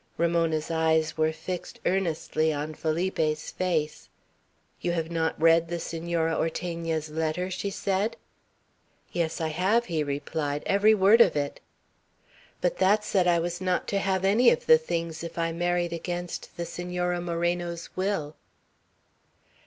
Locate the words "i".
9.39-9.49, 13.27-13.37, 15.37-15.51